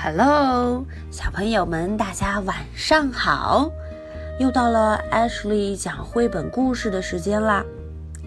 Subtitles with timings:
[0.00, 3.68] Hello，小朋友们，大家晚上好！
[4.38, 7.64] 又到了 Ashley 讲绘本故事的时间啦。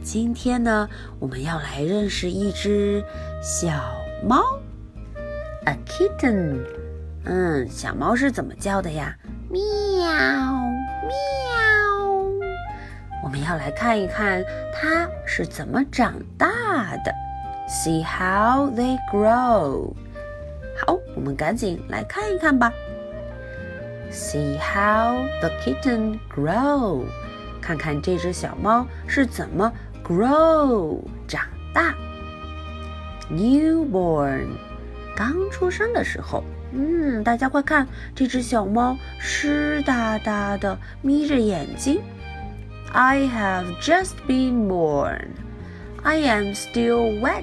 [0.03, 3.01] 今天呢，我们要来认识一只
[3.41, 3.71] 小
[4.21, 4.43] 猫
[5.63, 6.59] ，a kitten。
[7.23, 9.15] 嗯，小猫是怎么叫的呀？
[9.49, 11.15] 喵喵。
[13.23, 14.43] 我们要来看一看
[14.73, 17.13] 它是怎么长大的。
[17.69, 19.93] See how they grow。
[20.80, 22.72] 好，我们赶紧来看一看吧。
[24.12, 27.04] See how the kitten grow，
[27.60, 29.72] 看看这只小猫是怎么
[30.04, 31.42] grow 长
[31.74, 31.94] 大。
[33.30, 34.46] Newborn，
[35.16, 42.00] 刚出生的时候，嗯，大家快看，这只小猫湿哒哒的，眯着眼睛。
[42.92, 45.26] I have just been born.
[46.04, 47.42] I am still wet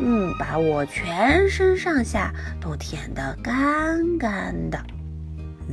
[0.00, 4.78] 嗯，把我全身上下都舔得干干的。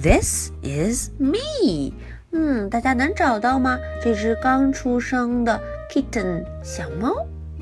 [0.02, 1.94] This is me。
[2.32, 3.78] 嗯，大家能找到吗？
[4.02, 5.60] 这只刚出生的
[5.90, 7.14] kitten 小猫。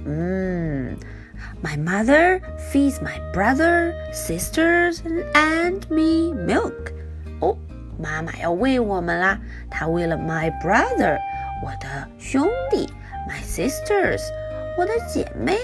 [0.06, 0.98] 嗯
[1.62, 2.42] ，My mother
[2.72, 5.00] feeds my brother, sisters,
[5.34, 6.92] and me milk。
[7.40, 7.56] 哦，
[8.02, 9.40] 妈妈要喂我们啦！
[9.70, 11.20] 她喂了 my brother，
[11.64, 12.90] 我的兄弟。
[13.30, 14.22] My sisters，
[14.77, 15.57] 我的姐妹，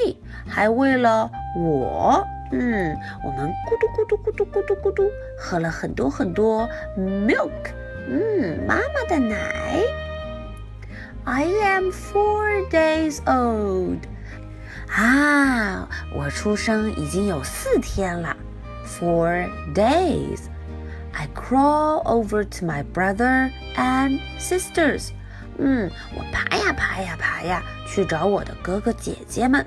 [0.46, 7.50] 还为了我，嗯，我们咕嘟咕嘟咕嘟咕嘟咕嘟喝了很多很多 milk，
[8.08, 9.82] 嗯，妈妈的奶。
[11.24, 14.00] I am four days old，
[14.90, 18.36] 啊，我出生已经有四天了，
[18.86, 25.12] four days。I crawl over to my brother and sisters。
[25.58, 29.64] 嗯，我爬呀爬呀爬呀，去找我的哥哥姐姐们。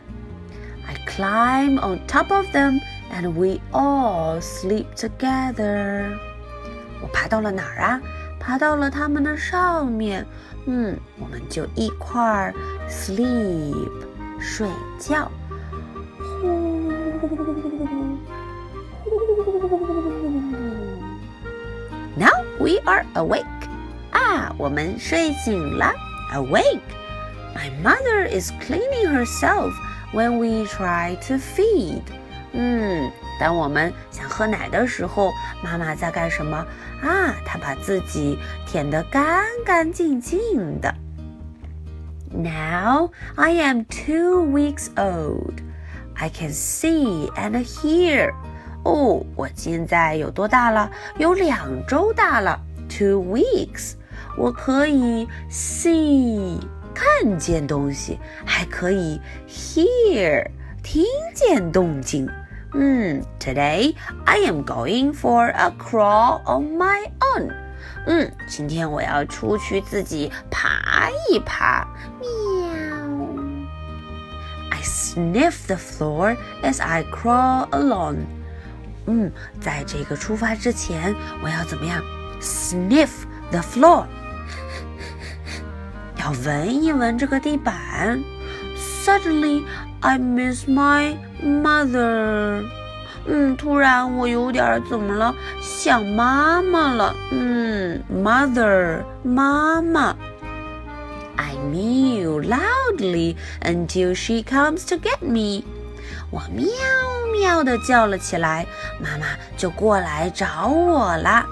[0.85, 2.79] I climb on top of them,
[3.11, 6.17] and we all sleep together.
[7.01, 8.01] 我爬到了哪儿啊？
[8.39, 10.25] 爬到了他们的上面。
[10.65, 12.53] 嗯，我们就一块儿
[12.89, 13.89] sleep
[14.39, 14.67] 睡
[14.99, 15.31] 觉。
[16.19, 16.47] 呼，
[22.17, 23.45] Now we are awake.
[24.11, 25.93] 啊，我们睡醒了，
[26.33, 29.73] awake。My mother is cleaning herself
[30.13, 32.03] when we try to feed。
[32.53, 35.31] 嗯，当我们想喝奶的时候，
[35.63, 36.57] 妈妈在干什么
[37.01, 37.35] 啊？
[37.45, 40.93] 她把自己舔得干干净净的。
[42.31, 45.61] Now I am two weeks old.
[46.15, 48.33] I can see and hear.
[48.83, 50.89] 哦，我现在有多大了？
[51.17, 52.59] 有两周大了，
[52.89, 53.93] two weeks。
[54.37, 56.59] 我可以 see
[56.93, 60.47] 看见东西，还可以 hear
[60.83, 61.03] 听
[61.33, 62.29] 见动静。
[62.73, 63.95] 嗯，Today
[64.25, 67.53] I am going for a crawl on my own。
[68.05, 71.87] 嗯，今天我要出去自己爬一爬。
[72.19, 72.27] 喵。
[74.69, 78.17] I sniff the floor as I crawl along。
[79.05, 79.31] 嗯，
[79.61, 82.03] 在这个出发之前，我要怎么样？
[82.41, 83.09] Sniff
[83.51, 84.05] the floor。
[86.21, 88.23] 要闻一闻这个地板。
[89.03, 89.63] Suddenly,
[90.01, 92.65] I miss my mother.
[93.25, 95.35] 嗯，突然我有点怎么了？
[95.61, 97.15] 想妈妈了。
[97.31, 100.15] 嗯，mother，妈妈。
[101.35, 105.63] I mew loudly until she comes to get me.
[106.29, 106.67] 我喵
[107.39, 108.65] 喵的叫了起来，
[108.99, 109.25] 妈妈
[109.55, 111.45] 就过来找我啦。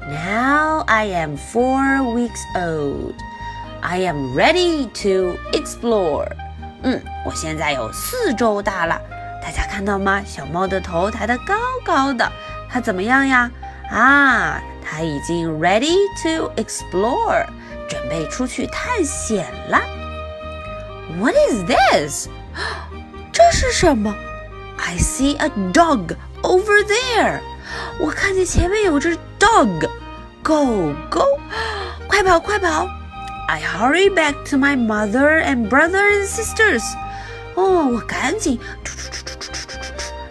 [0.00, 3.14] Now I am four weeks old.
[3.85, 6.25] I am ready to explore。
[6.83, 8.99] 嗯，我现在有四周大了，
[9.41, 10.23] 大家看到吗？
[10.25, 11.53] 小猫的头抬得高
[11.85, 12.31] 高的，
[12.69, 13.51] 它怎么样呀？
[13.91, 17.45] 啊，它已经 ready to explore，
[17.89, 19.81] 准备出去探险了。
[21.19, 22.29] What is this？
[23.33, 24.15] 这是什么
[24.77, 27.41] ？I see a dog over there。
[27.99, 31.25] 我看见前面有只 dog，Go go，
[32.07, 32.87] 快跑快跑
[33.47, 36.83] I hurry back to my mother and brother and sisters。
[37.55, 38.59] 哦，我赶紧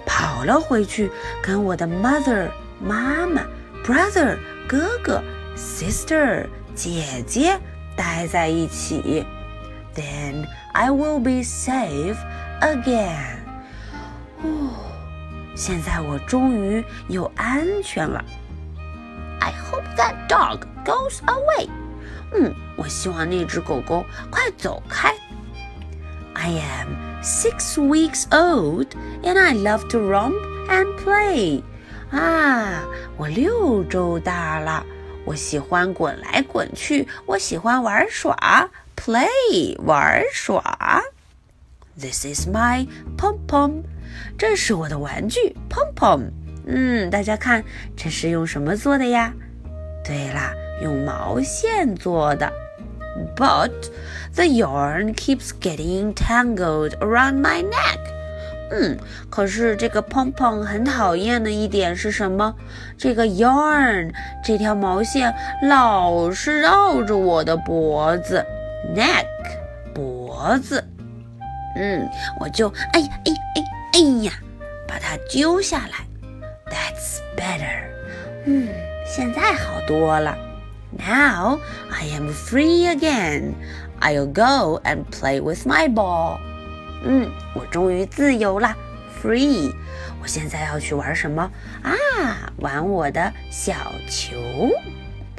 [0.06, 1.11] 跑了回去，
[1.43, 2.50] 跟我的 mother
[2.81, 3.43] 妈妈、
[3.85, 5.23] brother 哥哥、
[5.56, 7.61] sister 姐姐
[7.97, 9.25] 待在一起。
[9.94, 12.17] Then I will be safe
[12.61, 12.82] again.
[12.82, 13.37] again。
[14.43, 14.70] 哦，
[15.55, 18.25] 现在我终于有安全了。
[19.41, 21.69] I hope that dog goes away。
[22.34, 25.12] 嗯，我希望那只狗狗快走开。
[26.34, 28.88] I am six weeks old
[29.23, 30.34] and I love to romp
[30.69, 31.62] and play。
[32.11, 32.84] 啊，
[33.17, 34.84] 我六周大了，
[35.25, 41.02] 我喜欢滚来滚去，我喜欢玩耍，play 玩耍。
[41.99, 42.87] This is my
[43.19, 43.82] pom pom，
[44.38, 46.31] 这是我的玩具 pom pom。
[46.67, 47.64] 嗯，大家看，
[47.96, 49.32] 这是用什么做的呀？
[50.05, 50.52] 对啦，
[50.82, 52.52] 用毛线做的。
[53.37, 53.70] But
[54.34, 57.99] the yarn keeps getting tangled around my neck.
[58.70, 58.99] 嗯，
[59.29, 62.55] 可是这个 pom pom 很讨厌的一点是什么？
[62.96, 64.11] 这个 yarn
[64.43, 68.44] 这条毛线老是绕着我的脖子
[68.96, 69.26] ，neck
[69.94, 70.82] 脖子。
[71.76, 72.08] 嗯，
[72.40, 74.32] 我就哎呀哎哎哎呀，
[74.88, 76.06] 把它揪下来。
[76.70, 77.84] That's better。
[78.46, 78.69] 嗯，
[79.06, 80.34] 现在好多了。
[80.92, 81.59] Now
[81.92, 83.56] I am free again.
[84.00, 86.39] I'll go and play with my ball.
[87.04, 88.75] 嗯，我终于自由啦，
[89.21, 89.74] free。
[90.21, 91.51] 我现在要去玩什么
[91.83, 91.94] 啊？
[92.57, 93.74] 玩我的小
[94.09, 94.36] 球，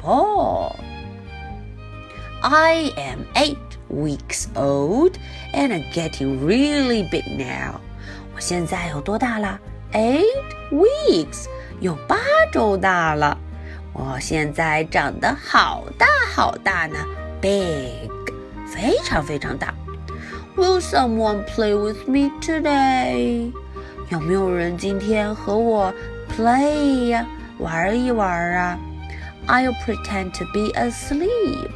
[0.01, 3.57] ball。I am eight
[3.89, 5.15] weeks old
[5.53, 7.81] and I'm getting really big now.
[8.33, 9.59] 我现在有多大了？
[9.91, 10.23] Eight
[10.71, 11.47] weeks，
[11.81, 12.15] 有八
[12.53, 13.37] 周大了。
[13.94, 16.96] 我现在长得好大好大呢
[17.40, 18.10] ，big，
[18.66, 19.72] 非常非常大。
[20.56, 23.52] Will someone play with me today？
[24.08, 25.94] 有没有人今天和我
[26.36, 27.24] play 呀，
[27.58, 28.78] 玩一玩啊
[29.46, 31.68] ？I'll pretend to be asleep。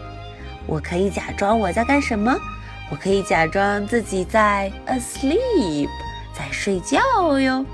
[0.67, 2.37] 我可以假装我在干什么？
[2.91, 5.89] 我可以假装自己在 asleep，
[6.37, 6.99] 在睡觉
[7.39, 7.65] 哟。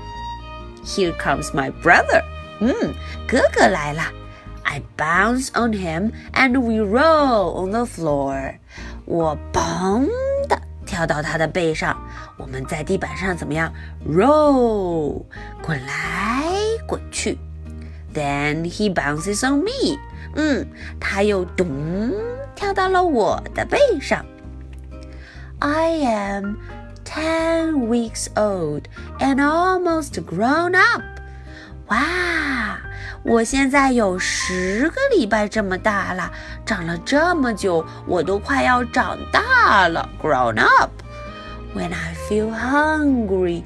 [0.85, 2.21] Here comes my brother。
[2.59, 2.93] 嗯，
[3.27, 4.03] 哥哥来了。
[4.74, 8.58] I bounce on him and we roll on the floor.
[9.04, 10.06] 我嘣
[10.48, 11.96] 的跳到他的背上，
[12.36, 13.72] 我们在地板上怎么样？
[14.08, 15.24] roll，
[15.62, 16.52] 滚来
[16.86, 17.38] 滚去。
[18.14, 19.98] Then he bounces on me.
[20.34, 20.66] 嗯，
[21.00, 22.12] 他又咚
[22.54, 24.24] 跳到了我的背上。
[25.58, 26.56] I am
[27.04, 28.84] ten weeks old
[29.18, 31.02] and almost grown up.
[31.87, 32.77] 哇！
[33.23, 36.31] 我现在有十个礼拜这么大了，
[36.63, 40.91] 长了这么久，我都快要长大了，grown up。
[41.75, 43.63] When I feel hungry，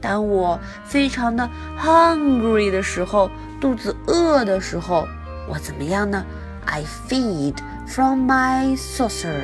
[0.00, 1.48] 当我非常的
[1.78, 3.30] hungry 的时候，
[3.60, 5.06] 肚子饿的时候，
[5.48, 6.24] 我怎么样呢
[6.64, 7.54] ？I feed
[7.86, 9.40] from my saucer。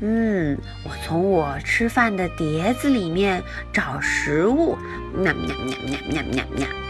[0.00, 3.42] 嗯，我从我吃饭的碟子里面
[3.72, 4.76] 找食物，
[5.14, 6.83] 喵喵喵喵喵喵喵。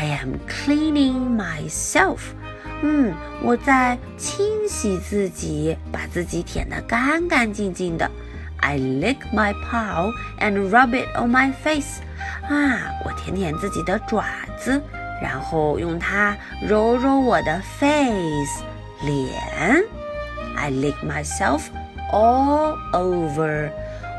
[0.00, 2.20] I am cleaning myself。
[2.80, 3.12] 嗯，
[3.42, 8.10] 我在清洗自己，把自己舔得干干净净的。
[8.56, 12.00] I lick my paw and rub it on my face。
[12.48, 14.24] 啊，我舔舔自己的爪
[14.58, 14.80] 子，
[15.20, 16.34] 然后用它
[16.66, 18.62] 揉揉我的 face
[19.02, 19.84] 脸。
[20.56, 21.64] I lick myself
[22.10, 23.70] all over。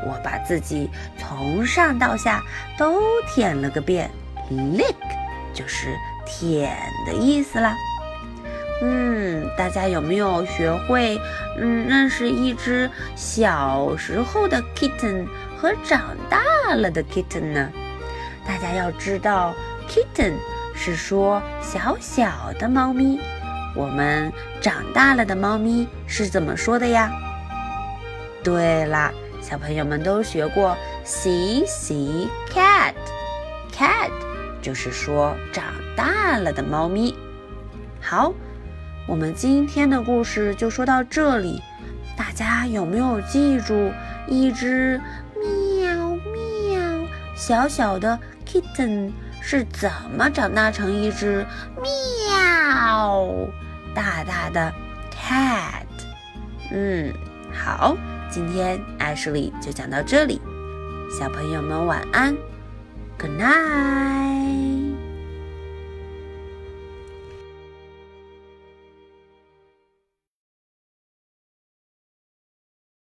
[0.06, 2.40] 我把自己从上到下
[2.78, 3.02] 都
[3.34, 4.08] 舔了个遍。
[4.48, 5.21] Lick。
[5.52, 7.76] 就是舔的意思啦。
[8.82, 11.20] 嗯，大家有没有学会
[11.58, 17.70] 嗯认识一只小时候的 kitten 和长大了的 kitten 呢？
[18.44, 19.54] 大家要知道
[19.88, 20.32] ，kitten
[20.74, 23.20] 是说小小的猫咪，
[23.76, 27.10] 我们长大了的猫咪是怎么说的呀？
[28.42, 32.94] 对啦，小朋友们都学过 see see cat
[33.72, 34.10] cat。
[34.62, 35.64] 就是说，长
[35.94, 37.14] 大了的猫咪。
[38.00, 38.32] 好，
[39.06, 41.60] 我们今天的故事就说到这里。
[42.16, 43.90] 大家有没有记住
[44.28, 45.00] 一只
[45.34, 51.44] 喵喵小小的 kitten 是怎么长大成一只
[51.76, 53.28] 喵
[53.94, 54.72] 大大的
[55.10, 55.86] cat？
[56.70, 57.12] 嗯，
[57.52, 57.96] 好，
[58.30, 60.40] 今天 Ashley 就讲到这里。
[61.18, 62.36] 小朋友们晚安
[63.18, 64.51] ，Good night。